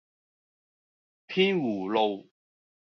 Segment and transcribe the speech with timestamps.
[1.27, 2.27] 天湖路